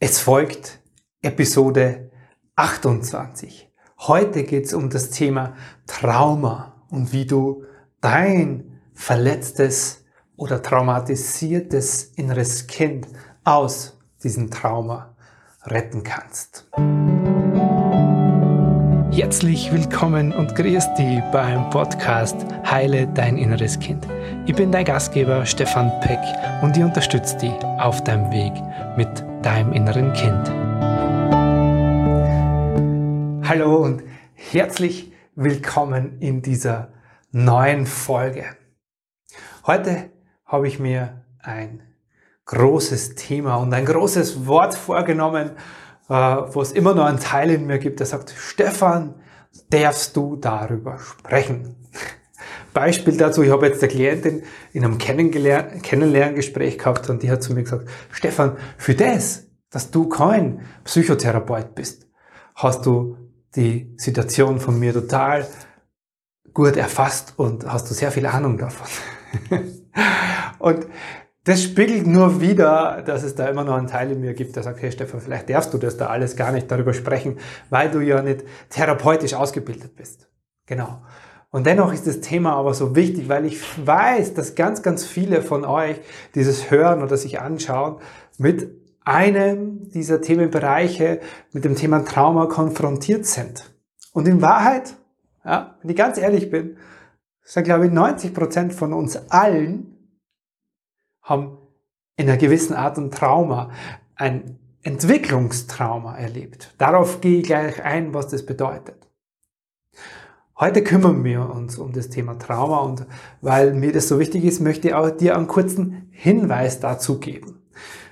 [0.00, 0.78] Es folgt
[1.22, 2.12] Episode
[2.54, 3.68] 28.
[3.98, 5.56] Heute geht es um das Thema
[5.88, 7.64] Trauma und wie du
[8.00, 10.04] dein verletztes
[10.36, 13.08] oder traumatisiertes inneres Kind
[13.42, 15.16] aus diesem Trauma
[15.64, 16.68] retten kannst.
[19.10, 24.06] Herzlich willkommen und grüß dich beim Podcast Heile dein inneres Kind.
[24.46, 26.20] Ich bin dein Gastgeber Stefan Peck
[26.62, 28.52] und ich unterstütze dich auf deinem Weg
[28.96, 30.46] mit deinem inneren Kind.
[33.48, 34.02] Hallo und
[34.34, 36.92] herzlich willkommen in dieser
[37.32, 38.44] neuen Folge.
[39.66, 40.10] Heute
[40.44, 41.80] habe ich mir ein
[42.44, 45.52] großes Thema und ein großes Wort vorgenommen,
[46.10, 49.14] äh, wo es immer noch einen Teil in mir gibt, der sagt, Stefan,
[49.70, 51.74] darfst du darüber sprechen?
[52.72, 57.52] Beispiel dazu, ich habe jetzt eine Klientin in einem Kennenlerngespräch gehabt und die hat zu
[57.54, 62.06] mir gesagt, Stefan, für das, dass du kein Psychotherapeut bist,
[62.54, 63.16] hast du
[63.56, 65.46] die Situation von mir total
[66.52, 68.86] gut erfasst und hast du sehr viel Ahnung davon.
[70.58, 70.86] und
[71.44, 74.62] das spiegelt nur wieder, dass es da immer noch einen Teil in mir gibt, der
[74.62, 77.38] sagt, hey Stefan, vielleicht darfst du das da alles gar nicht darüber sprechen,
[77.70, 80.28] weil du ja nicht therapeutisch ausgebildet bist.
[80.66, 81.00] Genau.
[81.50, 85.42] Und dennoch ist das Thema aber so wichtig, weil ich weiß, dass ganz, ganz viele
[85.42, 85.98] von euch
[86.34, 88.00] dieses hören oder sich anschauen
[88.36, 91.20] mit einem dieser Themenbereiche,
[91.52, 93.70] mit dem Thema Trauma konfrontiert sind.
[94.12, 94.96] Und in Wahrheit,
[95.44, 96.76] ja, wenn ich ganz ehrlich bin,
[97.42, 99.96] sind glaube ich 90 Prozent von uns allen
[101.22, 101.56] haben
[102.16, 103.70] in einer gewissen Art ein Trauma,
[104.16, 106.74] ein Entwicklungstrauma erlebt.
[106.76, 109.07] Darauf gehe ich gleich ein, was das bedeutet.
[110.60, 113.06] Heute kümmern wir uns um das Thema Trauma und
[113.40, 117.62] weil mir das so wichtig ist, möchte ich auch dir einen kurzen Hinweis dazu geben.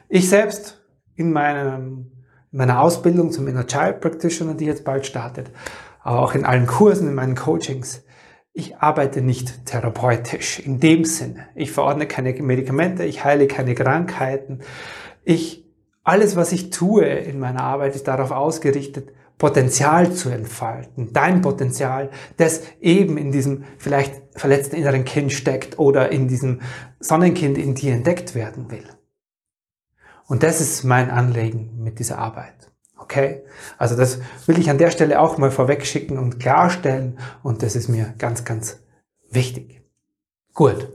[0.08, 0.80] Ich selbst
[1.16, 2.12] in, meinem,
[2.52, 5.50] in meiner Ausbildung zum Inner Child Practitioner, die jetzt bald startet,
[6.04, 8.04] aber auch in allen Kursen, in meinen Coachings,
[8.52, 11.48] ich arbeite nicht therapeutisch in dem Sinne.
[11.56, 14.60] Ich verordne keine Medikamente, ich heile keine Krankheiten.
[15.24, 15.66] Ich,
[16.04, 21.12] alles, was ich tue in meiner Arbeit, ist darauf ausgerichtet, Potenzial zu entfalten.
[21.12, 26.60] Dein Potenzial, das eben in diesem vielleicht verletzten inneren Kind steckt oder in diesem
[27.00, 28.84] Sonnenkind in dir entdeckt werden will.
[30.26, 32.72] Und das ist mein Anliegen mit dieser Arbeit.
[32.96, 33.42] Okay?
[33.78, 37.76] Also das will ich an der Stelle auch mal vorweg schicken und klarstellen und das
[37.76, 38.80] ist mir ganz, ganz
[39.30, 39.82] wichtig.
[40.54, 40.88] Gut.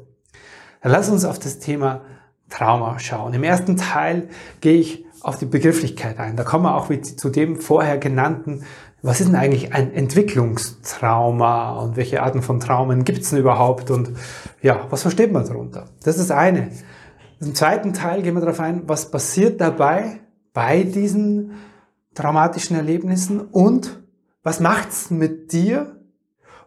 [0.81, 2.01] Dann lass uns auf das Thema
[2.49, 3.33] Trauma schauen.
[3.33, 4.29] Im ersten Teil
[4.59, 6.35] gehe ich auf die Begrifflichkeit ein.
[6.35, 8.63] Da kommen wir auch zu dem vorher genannten,
[9.03, 13.89] was ist denn eigentlich ein Entwicklungstrauma und welche Arten von Traumen gibt es denn überhaupt
[13.89, 14.11] und
[14.61, 15.85] ja, was versteht man darunter?
[16.03, 16.69] Das ist eine.
[17.39, 20.19] Im zweiten Teil gehen wir darauf ein, was passiert dabei
[20.53, 21.53] bei diesen
[22.13, 24.01] traumatischen Erlebnissen und
[24.43, 25.95] was macht's mit dir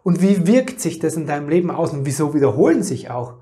[0.03, 3.35] und wie wirkt sich das in deinem Leben aus und wieso wiederholen sich auch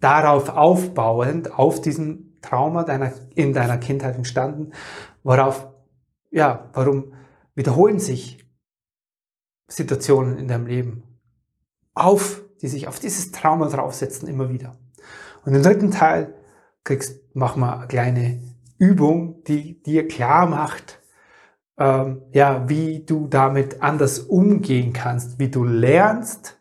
[0.00, 4.72] darauf aufbauend auf diesem Trauma deiner, in deiner Kindheit entstanden,
[5.22, 5.68] worauf,
[6.30, 7.14] ja, warum
[7.54, 8.44] wiederholen sich
[9.68, 11.02] Situationen in deinem Leben
[11.94, 14.76] auf, die sich auf dieses Trauma draufsetzen immer wieder.
[15.44, 16.34] Und im dritten Teil
[16.84, 18.42] kriegst, mach mal eine kleine
[18.78, 21.00] Übung, die dir klar macht,
[21.78, 26.58] ähm, ja, wie du damit anders umgehen kannst, wie du lernst,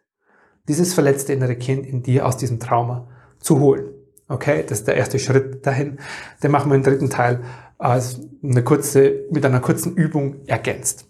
[0.68, 3.08] dieses verletzte innere Kind in dir aus diesem Trauma
[3.40, 3.91] zu holen.
[4.32, 6.00] Okay, das ist der erste Schritt dahin.
[6.42, 7.44] Den machen wir im dritten Teil
[7.78, 11.06] als eine kurze, mit einer kurzen Übung ergänzt.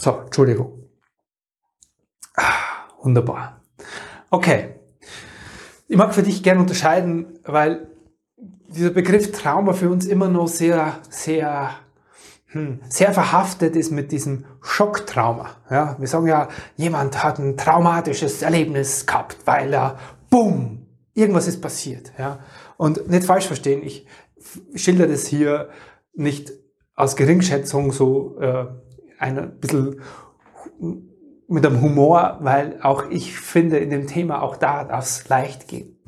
[0.00, 0.84] So, Entschuldigung.
[2.36, 3.60] Ah, wunderbar.
[4.30, 4.76] Okay,
[5.88, 7.88] ich mag für dich gerne unterscheiden, weil
[8.68, 11.70] dieser Begriff Trauma für uns immer noch sehr, sehr,
[12.46, 15.56] hm, sehr verhaftet ist mit diesem Schocktrauma.
[15.70, 16.46] Ja, wir sagen ja,
[16.76, 19.98] jemand hat ein traumatisches Erlebnis gehabt, weil er,
[20.30, 20.75] bumm,
[21.16, 22.12] irgendwas ist passiert.
[22.18, 22.40] Ja,
[22.76, 24.06] und nicht falsch verstehen, ich
[24.74, 25.70] schilder das hier
[26.14, 26.52] nicht
[26.94, 28.66] aus Geringschätzung so äh,
[29.18, 30.00] ein bisschen
[31.48, 35.68] mit einem Humor, weil auch ich finde, in dem Thema auch da darf es leicht
[35.68, 35.98] gehen.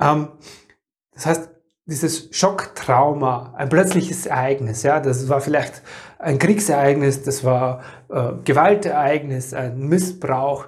[0.00, 0.28] Ähm,
[1.12, 1.50] das heißt,
[1.86, 5.82] dieses Schocktrauma, ein plötzliches Ereignis, ja, das war vielleicht
[6.18, 10.66] ein Kriegsereignis, das war äh, Gewaltereignis, ein Missbrauch,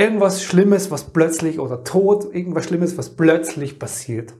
[0.00, 4.32] irgendwas Schlimmes, was plötzlich oder Tod, irgendwas Schlimmes, was plötzlich passiert.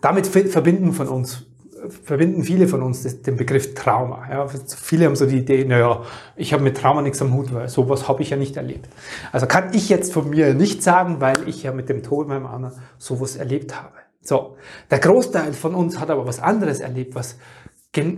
[0.00, 1.46] Damit verbinden von uns
[1.88, 4.28] verbinden viele von uns den Begriff Trauma.
[4.28, 6.02] Ja, viele haben so die Idee, naja,
[6.36, 8.88] ich habe mit Trauma nichts am Hut, weil sowas habe ich ja nicht erlebt.
[9.32, 12.44] Also kann ich jetzt von mir nicht sagen, weil ich ja mit dem Tod meinem
[12.44, 13.94] Mann sowas erlebt habe.
[14.20, 14.56] So,
[14.90, 17.38] der Großteil von uns hat aber was anderes erlebt, was,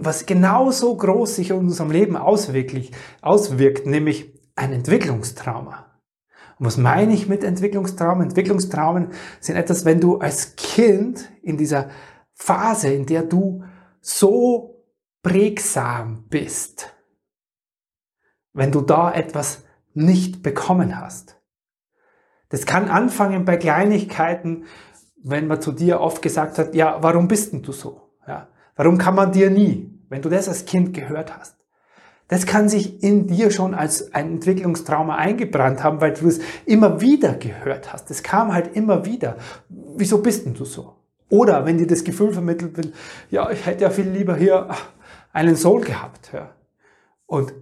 [0.01, 5.87] was genauso groß sich in unserem Leben auswirkt, nämlich ein Entwicklungstrauma.
[6.59, 8.29] Und was meine ich mit Entwicklungstraumen?
[8.29, 11.89] Entwicklungstraumen sind etwas, wenn du als Kind in dieser
[12.35, 13.65] Phase, in der du
[14.03, 14.85] so
[15.23, 16.95] prägsam bist,
[18.53, 19.65] wenn du da etwas
[19.95, 21.41] nicht bekommen hast.
[22.51, 24.67] Das kann anfangen bei Kleinigkeiten,
[25.23, 28.11] wenn man zu dir oft gesagt hat, ja, warum bist denn du so?
[28.27, 29.99] Ja, warum kann man dir nie?
[30.09, 31.60] Wenn du das als Kind gehört hast.
[32.31, 37.01] Das kann sich in dir schon als ein Entwicklungstrauma eingebrannt haben, weil du es immer
[37.01, 38.09] wieder gehört hast.
[38.09, 39.37] Das kam halt immer wieder.
[39.69, 40.95] Wieso bist denn du so?
[41.29, 42.93] Oder wenn dir das Gefühl vermittelt wird,
[43.31, 44.69] ja, ich hätte ja viel lieber hier
[45.33, 46.31] einen Soul gehabt.
[46.33, 46.55] Ja.
[47.27, 47.53] Und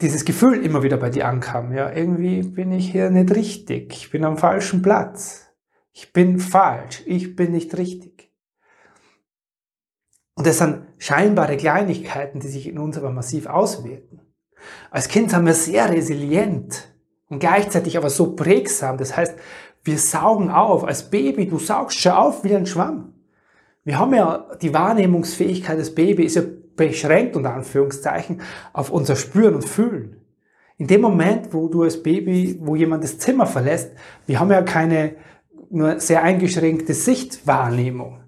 [0.00, 4.10] dieses Gefühl immer wieder bei dir ankam, ja, irgendwie bin ich hier nicht richtig, ich
[4.10, 5.48] bin am falschen Platz,
[5.92, 8.15] ich bin falsch, ich bin nicht richtig.
[10.36, 14.20] Und das sind scheinbare Kleinigkeiten, die sich in uns aber massiv auswirken.
[14.90, 16.88] Als Kind sind wir sehr resilient
[17.28, 18.98] und gleichzeitig aber so prägsam.
[18.98, 19.34] Das heißt,
[19.82, 20.84] wir saugen auf.
[20.84, 23.14] Als Baby, du saugst schon auf wie ein Schwamm.
[23.82, 28.42] Wir haben ja die Wahrnehmungsfähigkeit des Babys ist ja beschränkt unter Anführungszeichen
[28.74, 30.20] auf unser Spüren und Fühlen.
[30.76, 33.92] In dem Moment, wo du als Baby, wo jemand das Zimmer verlässt,
[34.26, 35.14] wir haben ja keine
[35.70, 38.20] nur sehr eingeschränkte Sichtwahrnehmung.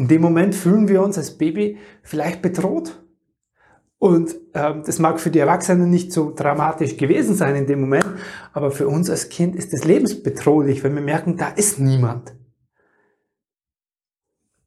[0.00, 3.04] In dem Moment fühlen wir uns als Baby vielleicht bedroht.
[3.98, 8.06] Und ähm, das mag für die Erwachsenen nicht so dramatisch gewesen sein in dem Moment,
[8.54, 12.34] aber für uns als Kind ist es lebensbedrohlich, wenn wir merken, da ist niemand.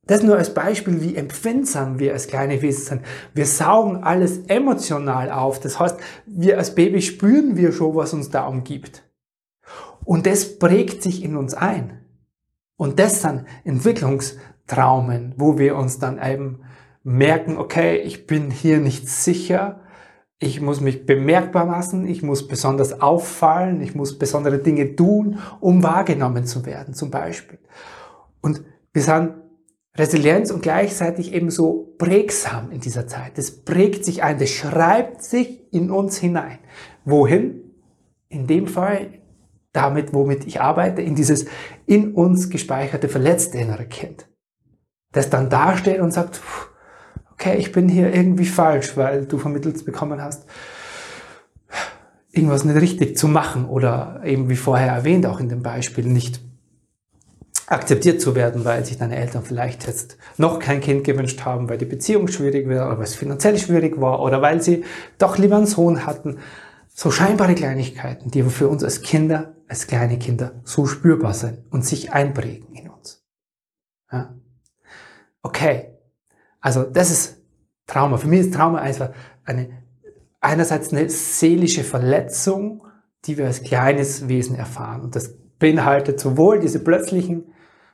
[0.06, 3.02] Das nur als Beispiel, wie empfindsam wir als kleine Wesen sind.
[3.34, 5.60] Wir saugen alles emotional auf.
[5.60, 5.98] Das heißt,
[6.28, 9.04] wir als Baby spüren wir schon, was uns da umgibt.
[10.06, 12.02] Und das prägt sich in uns ein.
[12.76, 13.46] Und das sind
[14.64, 16.60] Entwicklungstraumen, wo wir uns dann eben
[17.04, 19.82] merken, okay, ich bin hier nicht sicher,
[20.40, 25.84] ich muss mich bemerkbar machen, ich muss besonders auffallen, ich muss besondere Dinge tun, um
[25.84, 27.60] wahrgenommen zu werden, zum Beispiel.
[28.42, 29.36] Und wir sind
[29.96, 33.38] Resilienz und gleichzeitig eben so prägsam in dieser Zeit.
[33.38, 36.60] Das prägt sich ein, das schreibt sich in uns hinein.
[37.06, 37.60] Wohin?
[38.28, 39.20] In dem Fall
[39.72, 41.46] damit, womit ich arbeite, in dieses
[41.86, 44.28] in uns gespeicherte verletzte innere Kind.
[45.14, 46.42] Das dann dasteht und sagt,
[47.32, 50.46] okay, ich bin hier irgendwie falsch, weil du vermittelt bekommen hast,
[52.32, 56.42] irgendwas nicht richtig zu machen oder eben wie vorher erwähnt, auch in dem Beispiel nicht
[57.68, 61.78] akzeptiert zu werden, weil sich deine Eltern vielleicht jetzt noch kein Kind gewünscht haben, weil
[61.78, 64.84] die Beziehung schwierig war oder weil es finanziell schwierig war oder weil sie
[65.18, 66.40] doch lieber einen Sohn hatten.
[66.94, 71.86] So scheinbare Kleinigkeiten, die für uns als Kinder, als kleine Kinder so spürbar sind und
[71.86, 73.24] sich einprägen in uns.
[74.12, 74.36] Ja?
[75.44, 75.90] Okay,
[76.62, 77.38] also das ist
[77.86, 78.18] Trauma.
[78.18, 79.10] Für mich ist Trauma einfach
[79.46, 79.70] eine,
[80.40, 82.88] einerseits eine seelische Verletzung,
[83.26, 85.02] die wir als kleines Wesen erfahren.
[85.02, 87.44] Und das beinhaltet sowohl diese plötzlichen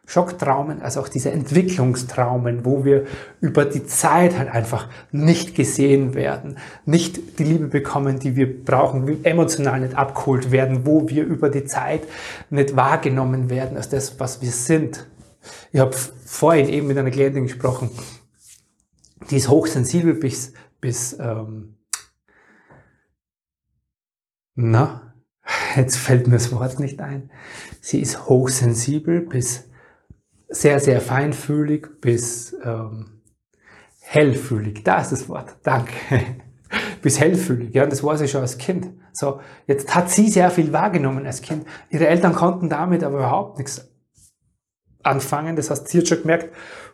[0.05, 3.05] Schocktraumen als auch diese Entwicklungstraumen, wo wir
[3.41, 9.23] über die Zeit halt einfach nicht gesehen werden, nicht die Liebe bekommen, die wir brauchen,
[9.23, 12.01] emotional nicht abgeholt werden, wo wir über die Zeit
[12.49, 15.05] nicht wahrgenommen werden als das, was wir sind.
[15.71, 17.89] Ich habe vorhin eben mit einer Klientin gesprochen,
[19.29, 21.77] die ist hochsensibel bis, bis ähm,
[24.55, 25.13] na,
[25.75, 27.31] jetzt fällt mir das Wort nicht ein.
[27.81, 29.69] Sie ist hochsensibel bis
[30.49, 33.21] sehr, sehr feinfühlig bis ähm,
[34.01, 34.83] hellfühlig.
[34.83, 35.57] Da ist das Wort.
[35.63, 35.93] Danke.
[37.01, 37.73] bis hellfühlig.
[37.73, 38.89] Ja, das war sie schon als Kind.
[39.13, 41.65] So, jetzt hat sie sehr viel wahrgenommen als Kind.
[41.89, 43.88] Ihre Eltern konnten damit aber überhaupt nichts
[45.03, 45.55] anfangen.
[45.55, 46.49] Das heißt, sie hat schon gemerkt,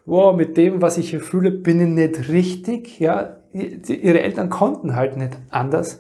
[0.05, 2.99] wow, mit dem, was ich hier fühle, bin ich nicht richtig.
[2.99, 5.99] Ja, ihre Eltern konnten halt nicht anders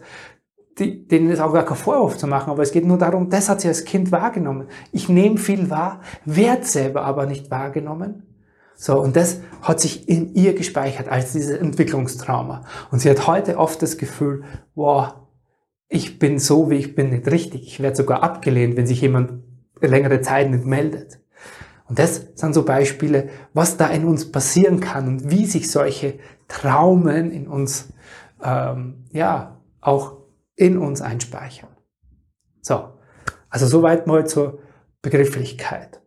[0.79, 3.49] die, denen ist auch gar kein Vorwurf zu machen, aber es geht nur darum, das
[3.49, 4.67] hat sie als Kind wahrgenommen.
[4.91, 8.23] Ich nehme viel wahr, werde selber aber nicht wahrgenommen.
[8.75, 12.65] So, und das hat sich in ihr gespeichert als dieses Entwicklungstrauma.
[12.91, 14.43] Und sie hat heute oft das Gefühl,
[14.75, 15.13] wow,
[15.87, 17.67] ich bin so, wie ich bin, nicht richtig.
[17.67, 19.43] Ich werde sogar abgelehnt, wenn sich jemand
[19.79, 21.21] längere Zeit nicht meldet.
[21.87, 26.19] Und das sind so Beispiele, was da in uns passieren kann und wie sich solche
[26.47, 27.93] Traumen in uns,
[28.43, 30.17] ähm, ja, auch
[30.55, 31.69] in uns einspeichern.
[32.61, 32.93] So,
[33.49, 34.59] also soweit mal zur
[35.01, 36.01] Begrifflichkeit.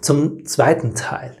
[0.00, 1.36] Zum zweiten Teil.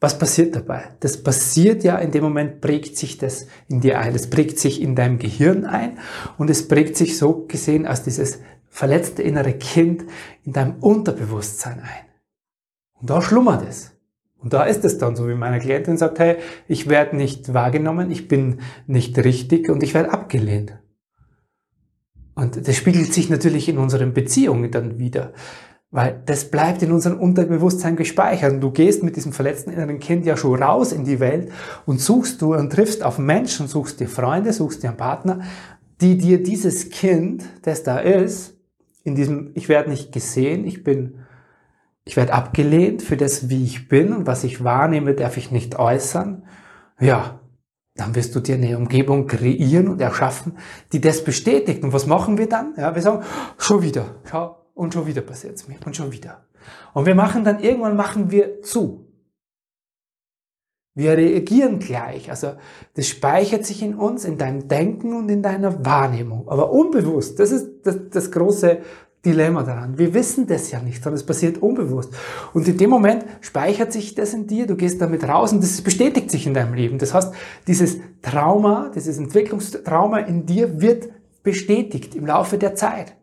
[0.00, 0.94] Was passiert dabei?
[1.00, 4.14] Das passiert ja in dem Moment, prägt sich das in dir ein.
[4.14, 5.98] Es prägt sich in deinem Gehirn ein
[6.36, 8.40] und es prägt sich so gesehen als dieses
[8.74, 10.04] verletzte innere Kind
[10.42, 12.06] in deinem Unterbewusstsein ein.
[13.00, 13.92] Und da schlummert es.
[14.36, 18.10] Und da ist es dann so, wie meine Klientin sagt, hey, ich werde nicht wahrgenommen,
[18.10, 20.76] ich bin nicht richtig und ich werde abgelehnt.
[22.34, 25.34] Und das spiegelt sich natürlich in unseren Beziehungen dann wieder.
[25.92, 28.54] Weil das bleibt in unserem Unterbewusstsein gespeichert.
[28.54, 31.52] Und du gehst mit diesem verletzten inneren Kind ja schon raus in die Welt
[31.86, 35.42] und suchst du und triffst auf Menschen, suchst dir Freunde, suchst dir einen Partner,
[36.00, 38.53] die dir dieses Kind, das da ist,
[39.04, 41.24] in diesem, ich werde nicht gesehen, ich bin
[42.04, 45.78] ich werde abgelehnt für das, wie ich bin und was ich wahrnehme, darf ich nicht
[45.78, 46.44] äußern.
[47.00, 47.40] Ja,
[47.94, 50.58] dann wirst du dir eine Umgebung kreieren und erschaffen,
[50.92, 51.82] die das bestätigt.
[51.82, 52.74] Und was machen wir dann?
[52.76, 53.24] Ja, wir sagen,
[53.56, 56.44] schon wieder, schau, und schon wieder passiert es mir, und schon wieder.
[56.92, 59.03] Und wir machen dann, irgendwann machen wir zu.
[60.94, 62.30] Wir reagieren gleich.
[62.30, 62.52] Also
[62.94, 66.48] das speichert sich in uns, in deinem Denken und in deiner Wahrnehmung.
[66.48, 68.78] Aber unbewusst, das ist das, das große
[69.24, 69.98] Dilemma daran.
[69.98, 72.12] Wir wissen das ja nicht, sondern es passiert unbewusst.
[72.52, 75.80] Und in dem Moment speichert sich das in dir, du gehst damit raus und das
[75.80, 76.98] bestätigt sich in deinem Leben.
[76.98, 77.32] Das heißt,
[77.66, 81.08] dieses Trauma, dieses Entwicklungstrauma in dir wird
[81.42, 83.16] bestätigt im Laufe der Zeit.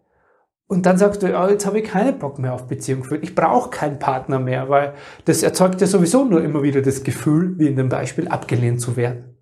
[0.71, 3.23] Und dann sagst du, oh, jetzt habe ich keinen Bock mehr auf Beziehung gefühlt.
[3.23, 4.93] Ich brauche keinen Partner mehr, weil
[5.25, 8.95] das erzeugt ja sowieso nur immer wieder das Gefühl, wie in dem Beispiel, abgelehnt zu
[8.95, 9.37] werden.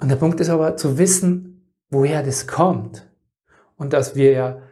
[0.00, 3.06] Und der Punkt ist aber zu wissen, woher das kommt.
[3.76, 4.62] Und dass wir ja,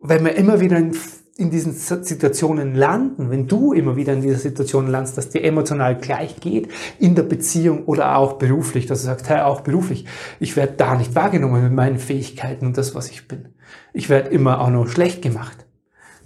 [0.00, 0.96] wenn wir immer wieder in,
[1.36, 5.96] in, diesen Situationen landen, wenn du immer wieder in dieser Situation landest, dass dir emotional
[5.96, 10.04] gleich geht, in der Beziehung oder auch beruflich, dass du sagst, hey, auch beruflich,
[10.40, 13.48] ich werde da nicht wahrgenommen mit meinen Fähigkeiten und das, was ich bin.
[13.94, 15.66] Ich werde immer auch noch schlecht gemacht.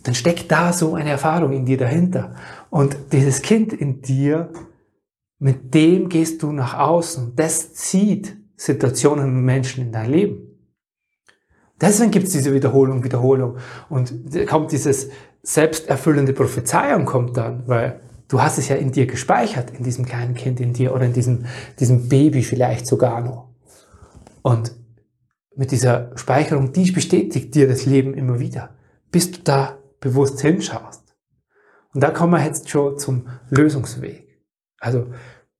[0.02, 2.34] Dann steckt da so eine Erfahrung in dir dahinter.
[2.70, 4.50] Und dieses Kind in dir,
[5.38, 7.32] mit dem gehst du nach außen.
[7.34, 10.45] Das zieht Situationen und Menschen in dein Leben.
[11.80, 13.56] Deswegen gibt es diese Wiederholung, Wiederholung.
[13.88, 14.12] Und
[14.48, 15.10] kommt dieses
[15.42, 20.34] selbsterfüllende Prophezeiung kommt dann, weil du hast es ja in dir gespeichert, in diesem kleinen
[20.34, 21.46] Kind in dir oder in diesem,
[21.78, 23.50] diesem Baby vielleicht sogar noch.
[24.42, 24.74] Und
[25.54, 28.70] mit dieser Speicherung, die bestätigt dir das Leben immer wieder,
[29.10, 31.02] bis du da bewusst hinschaust.
[31.94, 34.26] Und da kommen wir jetzt schon zum Lösungsweg.
[34.78, 35.06] Also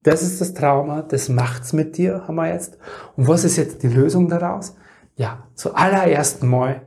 [0.03, 2.79] das ist das Trauma, das macht's mit dir, haben wir jetzt.
[3.17, 4.77] Und was ist jetzt die Lösung daraus?
[5.17, 6.87] Ja, zuallererst mal,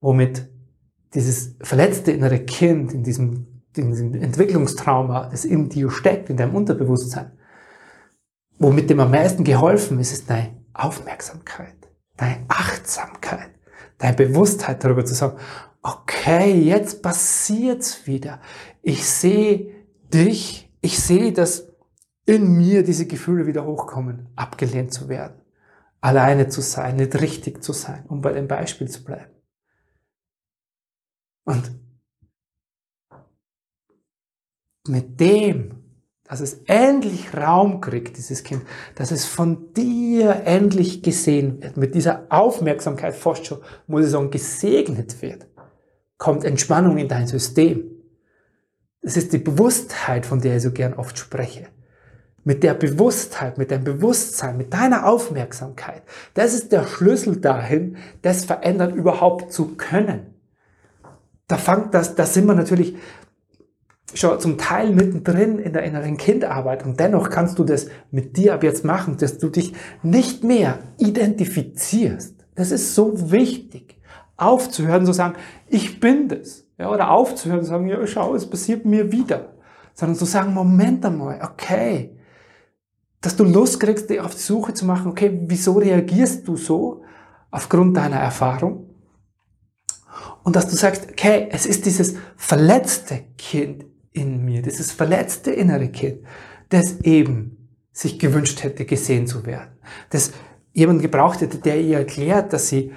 [0.00, 0.48] womit
[1.14, 6.54] dieses verletzte innere Kind in diesem, in diesem Entwicklungstrauma, das in dir steckt, in deinem
[6.54, 7.32] Unterbewusstsein,
[8.58, 11.76] womit dem am meisten geholfen ist, ist deine Aufmerksamkeit,
[12.16, 13.50] deine Achtsamkeit,
[13.98, 15.38] deine Bewusstheit darüber zu sagen,
[15.82, 18.40] okay, jetzt passiert's wieder.
[18.82, 19.72] Ich sehe
[20.12, 21.68] dich, ich sehe, dass
[22.26, 25.40] in mir diese Gefühle wieder hochkommen, abgelehnt zu werden,
[26.00, 29.32] alleine zu sein, nicht richtig zu sein, um bei dem Beispiel zu bleiben.
[31.44, 31.70] Und
[34.86, 35.82] mit dem,
[36.24, 38.62] dass es endlich Raum kriegt, dieses Kind,
[38.94, 44.30] dass es von dir endlich gesehen wird, mit dieser Aufmerksamkeit fast schon, muss ich sagen,
[44.30, 45.46] gesegnet wird,
[46.18, 47.90] kommt Entspannung in dein System.
[49.00, 51.68] Das ist die Bewusstheit, von der ich so gern oft spreche
[52.48, 56.00] mit der Bewusstheit, mit deinem Bewusstsein, mit deiner Aufmerksamkeit.
[56.32, 60.34] Das ist der Schlüssel dahin, das verändern überhaupt zu können.
[61.46, 62.96] Da fängt das, da sind wir natürlich
[64.14, 68.54] schon zum Teil mittendrin in der inneren Kindarbeit und dennoch kannst du das mit dir
[68.54, 72.46] ab jetzt machen, dass du dich nicht mehr identifizierst.
[72.54, 74.00] Das ist so wichtig.
[74.38, 75.34] Aufzuhören, zu sagen,
[75.66, 76.64] ich bin das.
[76.78, 79.52] Ja, oder aufzuhören, zu sagen, ja, schau, es passiert mir wieder.
[79.92, 82.14] Sondern zu sagen, Moment einmal, okay,
[83.20, 87.02] dass du Lust kriegst, dich auf die Suche zu machen, okay, wieso reagierst du so
[87.50, 88.86] aufgrund deiner Erfahrung?
[90.44, 95.88] Und dass du sagst, okay, es ist dieses verletzte Kind in mir, dieses verletzte innere
[95.88, 96.20] Kind,
[96.68, 99.70] das eben sich gewünscht hätte, gesehen zu werden.
[100.10, 100.32] Das
[100.72, 102.92] jemand gebraucht hätte, der ihr erklärt, dass sie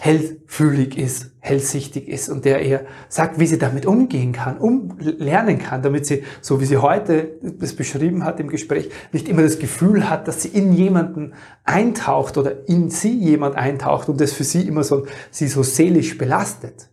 [0.00, 5.58] hellfühlig ist, hellsichtig ist und der ihr sagt, wie sie damit umgehen kann, um lernen
[5.58, 9.58] kann, damit sie, so wie sie heute es beschrieben hat im Gespräch, nicht immer das
[9.58, 14.44] Gefühl hat, dass sie in jemanden eintaucht oder in sie jemand eintaucht und das für
[14.44, 16.90] sie immer so, sie so seelisch belastet.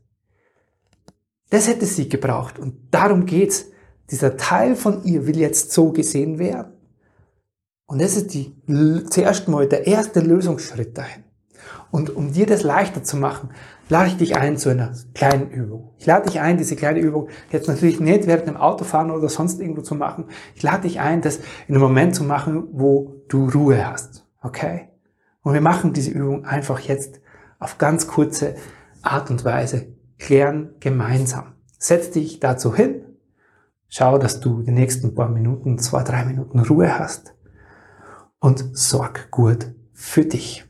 [1.49, 3.67] Das hätte sie gebraucht und darum geht's.
[4.11, 6.73] Dieser Teil von ihr will jetzt so gesehen werden.
[7.87, 8.55] Und das ist die,
[9.09, 11.24] zuerst mal der erste Lösungsschritt dahin.
[11.95, 13.51] Und um dir das leichter zu machen,
[13.87, 15.93] lade ich dich ein zu einer kleinen Übung.
[15.97, 19.61] Ich lade dich ein, diese kleine Übung jetzt natürlich nicht während dem Autofahren oder sonst
[19.61, 20.25] irgendwo zu machen.
[20.55, 21.37] Ich lade dich ein, das
[21.69, 24.27] in einem Moment zu machen, wo du Ruhe hast.
[24.41, 24.89] Okay?
[25.41, 27.21] Und wir machen diese Übung einfach jetzt
[27.59, 28.55] auf ganz kurze
[29.01, 29.87] Art und Weise
[30.19, 31.53] klären gemeinsam.
[31.79, 33.05] Setz dich dazu hin,
[33.87, 37.35] schau, dass du die nächsten paar Minuten, zwei, drei Minuten Ruhe hast
[38.39, 40.65] und sorg gut für dich.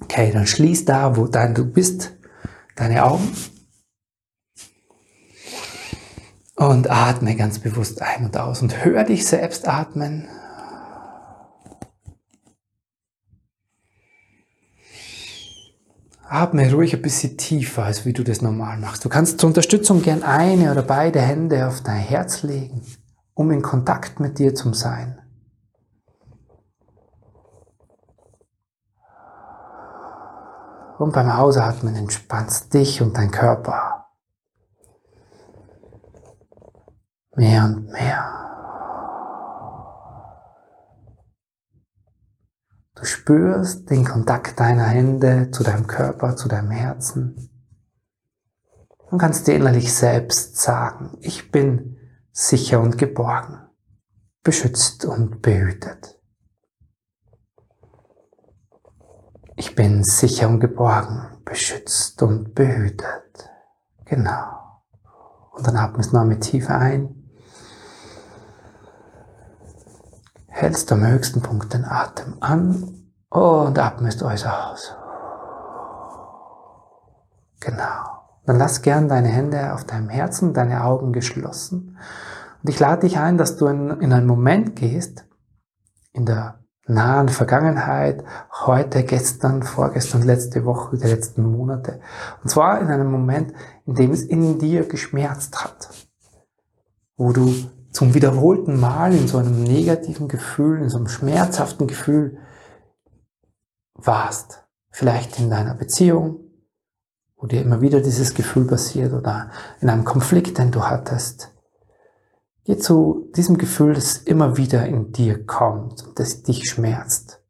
[0.00, 2.12] Okay, dann schließ da, wo dein du bist,
[2.76, 3.30] deine Augen
[6.60, 10.28] und atme ganz bewusst ein und aus und hör dich selbst atmen.
[16.28, 19.04] Atme ruhig ein bisschen tiefer, als wie du das normal machst.
[19.04, 22.82] Du kannst zur Unterstützung gern eine oder beide Hände auf dein Herz legen,
[23.32, 25.18] um in Kontakt mit dir zu sein.
[31.00, 34.04] Und beim Ausatmen entspannst dich und dein Körper.
[37.34, 38.30] Mehr und mehr.
[42.94, 47.48] Du spürst den Kontakt deiner Hände zu deinem Körper, zu deinem Herzen.
[49.10, 51.96] Und kannst dir innerlich selbst sagen, ich bin
[52.30, 53.70] sicher und geborgen,
[54.42, 56.19] beschützt und behütet.
[59.60, 63.50] Ich bin sicher und geborgen, beschützt und behütet.
[64.06, 64.80] Genau.
[65.52, 67.14] Und dann atmest du noch mit Tiefe ein.
[70.46, 74.96] hältst am höchsten Punkt den Atem an und atmest äußer aus.
[77.60, 78.22] Genau.
[78.46, 81.98] Dann lass gern deine Hände auf deinem Herzen, deine Augen geschlossen.
[82.62, 85.26] Und ich lade dich ein, dass du in, in einen Moment gehst,
[86.14, 86.59] in der
[86.90, 88.24] nahen Vergangenheit,
[88.66, 92.00] heute, gestern, vorgestern, letzte Woche, die letzten Monate.
[92.42, 93.52] Und zwar in einem Moment,
[93.86, 95.88] in dem es in dir geschmerzt hat.
[97.16, 97.54] Wo du
[97.92, 102.38] zum wiederholten Mal in so einem negativen Gefühl, in so einem schmerzhaften Gefühl
[103.94, 104.64] warst.
[104.90, 106.40] Vielleicht in deiner Beziehung,
[107.36, 111.52] wo dir immer wieder dieses Gefühl passiert oder in einem Konflikt, den du hattest.
[112.70, 117.42] Geh zu diesem Gefühl, das immer wieder in dir kommt das dich schmerzt.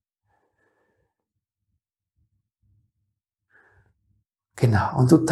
[4.57, 4.97] Genau.
[4.97, 5.27] Und du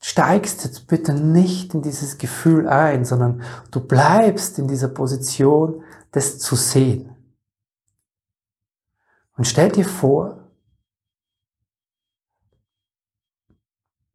[0.00, 6.40] steigst jetzt bitte nicht in dieses Gefühl ein, sondern du bleibst in dieser Position, das
[6.40, 7.14] zu sehen.
[9.36, 10.50] Und stell dir vor,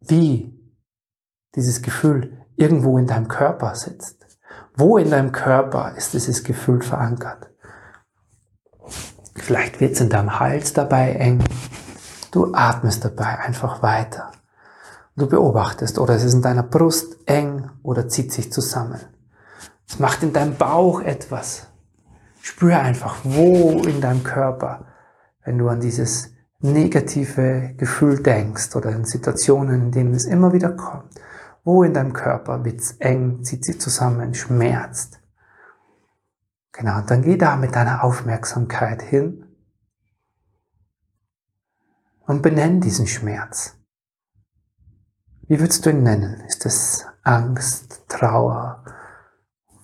[0.02, 0.60] wie
[1.56, 4.19] dieses Gefühl irgendwo in deinem Körper sitzt.
[4.80, 7.50] Wo in deinem Körper ist dieses Gefühl verankert?
[9.36, 11.44] Vielleicht wird es in deinem Hals dabei eng.
[12.32, 14.32] Du atmest dabei einfach weiter.
[15.18, 19.02] Du beobachtest oder es ist in deiner Brust eng oder zieht sich zusammen.
[19.86, 21.68] Es macht in deinem Bauch etwas.
[22.42, 24.86] Spür einfach, wo in deinem Körper,
[25.44, 30.70] wenn du an dieses negative Gefühl denkst oder in Situationen, in denen es immer wieder
[30.70, 31.20] kommt,
[31.70, 35.22] wo in deinem Körper wird es eng, zieht sich zusammen, schmerzt.
[36.72, 39.46] Genau, und dann geh da mit deiner Aufmerksamkeit hin
[42.26, 43.78] und benenn diesen Schmerz.
[45.48, 46.42] Wie würdest du ihn nennen?
[46.42, 48.84] Ist es Angst, Trauer,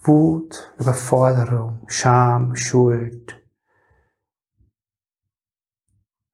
[0.01, 3.39] Wut, Überforderung, Scham, Schuld,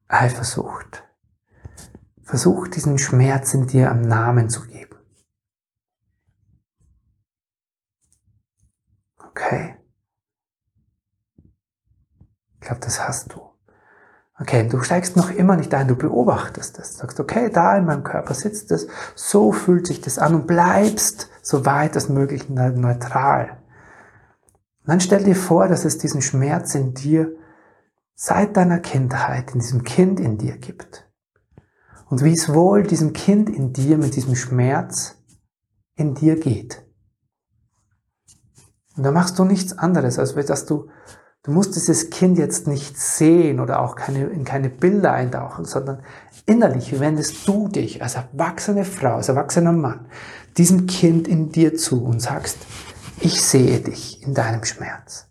[0.08, 1.04] Eifersucht?
[2.24, 4.92] Versuch diesen Schmerz in dir am Namen zu geben.
[9.32, 9.78] Okay?
[12.62, 13.42] Ich glaube, das hast du.
[14.40, 16.98] Okay, du steigst noch immer nicht ein, du beobachtest es.
[16.98, 21.30] Sagst, okay, da in meinem Körper sitzt es, so fühlt sich das an und bleibst
[21.42, 23.58] so weit als möglich neutral.
[24.82, 27.36] Und dann stell dir vor, dass es diesen Schmerz in dir
[28.16, 31.08] seit deiner Kindheit, in diesem Kind in dir gibt.
[32.10, 35.18] Und wie es wohl diesem Kind in dir mit diesem Schmerz
[35.96, 36.84] in dir geht.
[38.98, 40.90] Und da machst du nichts anderes, als dass du
[41.44, 46.04] Du musst dieses Kind jetzt nicht sehen oder auch keine, in keine Bilder eintauchen, sondern
[46.46, 50.08] innerlich wendest du dich als erwachsene Frau, als erwachsener Mann
[50.58, 52.58] diesem Kind in dir zu und sagst,
[53.20, 55.28] ich sehe dich in deinem Schmerz.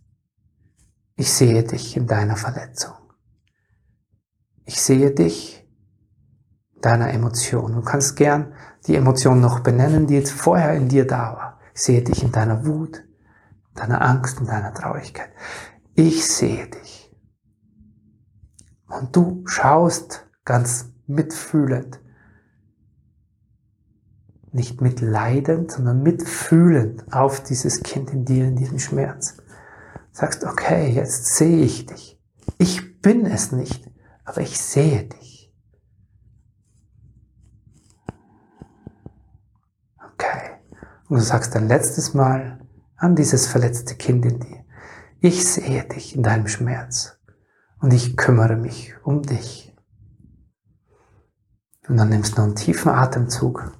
[1.14, 2.94] Ich sehe dich in deiner Verletzung.
[4.64, 5.68] Ich sehe dich
[6.75, 7.75] in deiner Emotion.
[7.75, 8.55] Du kannst gern
[8.87, 11.61] die Emotion noch benennen, die jetzt vorher in dir da war.
[11.75, 13.05] Ich sehe dich in deiner Wut,
[13.75, 15.31] deiner Angst, in deiner Traurigkeit
[16.09, 17.15] ich sehe dich.
[18.89, 22.01] Und du schaust ganz mitfühlend,
[24.53, 29.37] nicht mitleidend, sondern mitfühlend auf dieses Kind in dir, in diesem Schmerz.
[30.13, 32.21] Sagst, okay, jetzt sehe ich dich.
[32.59, 33.89] Ich bin es nicht,
[34.25, 35.55] aber ich sehe dich.
[40.15, 40.59] Okay.
[41.09, 44.60] Und du sagst ein letztes Mal an dieses verletzte Kind in dir
[45.21, 47.19] ich sehe dich in deinem Schmerz
[47.81, 49.75] und ich kümmere mich um dich.
[51.89, 53.73] Und dann nimmst du einen tiefen Atemzug.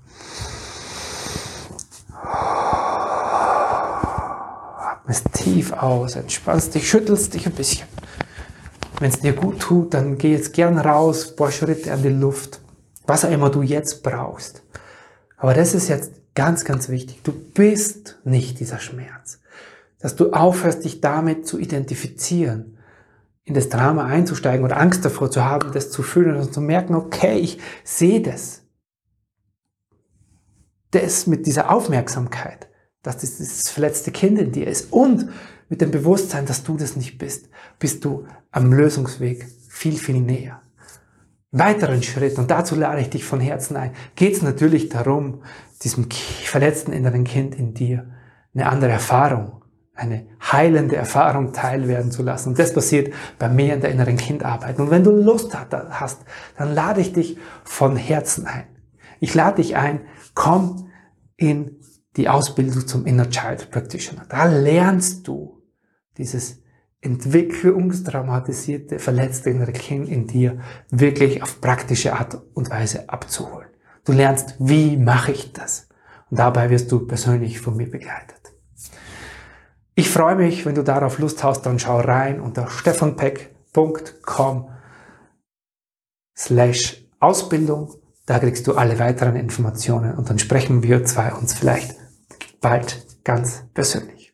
[4.81, 7.87] Atmest tief aus, entspannst dich, schüttelst dich ein bisschen.
[8.99, 12.61] Wenn es dir gut tut, dann geh jetzt gern raus, paar Schritte an die Luft.
[13.07, 14.63] Was auch immer du jetzt brauchst.
[15.39, 17.23] Aber das ist jetzt ganz, ganz wichtig.
[17.23, 19.40] Du bist nicht dieser Schmerz.
[20.01, 22.79] Dass du aufhörst, dich damit zu identifizieren,
[23.45, 26.95] in das Drama einzusteigen oder Angst davor zu haben, das zu fühlen und zu merken,
[26.95, 28.63] okay, ich sehe das.
[30.91, 32.69] Das mit dieser Aufmerksamkeit,
[33.03, 35.29] dass das dieses verletzte Kind in dir ist und
[35.69, 40.63] mit dem Bewusstsein, dass du das nicht bist, bist du am Lösungsweg viel, viel näher
[41.53, 45.43] weiteren Schritt, und dazu lade ich dich von Herzen ein, geht es natürlich darum,
[45.83, 48.07] diesem verletzten inneren Kind in dir
[48.55, 49.60] eine andere Erfahrung,
[49.95, 52.51] eine heilende Erfahrung teilwerden zu lassen.
[52.51, 54.79] Und das passiert bei mir in der inneren Kindarbeit.
[54.79, 56.19] Und wenn du Lust hast,
[56.57, 58.65] dann lade ich dich von Herzen ein.
[59.21, 60.01] Ich lade dich ein,
[60.35, 60.91] komm
[61.37, 61.77] in
[62.17, 64.25] die Ausbildung zum Inner Child Practitioner.
[64.29, 65.63] Da lernst du
[66.17, 66.63] dieses
[67.03, 73.69] entwicklungstraumatisierte, verletzte innere Kind in dir wirklich auf praktische Art und Weise abzuholen.
[74.05, 75.89] Du lernst, wie mache ich das?
[76.31, 78.40] Und dabei wirst du persönlich von mir begleitet.
[80.01, 84.71] Ich freue mich, wenn du darauf Lust hast, dann schau rein unter stefanpeck.com
[86.35, 87.93] slash Ausbildung.
[88.25, 91.97] Da kriegst du alle weiteren Informationen und dann sprechen wir zwei uns vielleicht
[92.63, 94.33] bald ganz persönlich.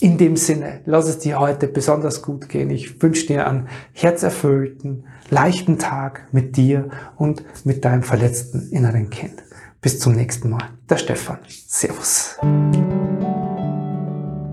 [0.00, 2.70] In dem Sinne, lass es dir heute besonders gut gehen.
[2.70, 9.34] Ich wünsche dir einen herzerfüllten, leichten Tag mit dir und mit deinem verletzten inneren Kind.
[9.82, 10.70] Bis zum nächsten Mal.
[10.88, 11.40] Der Stefan.
[11.46, 12.38] Servus.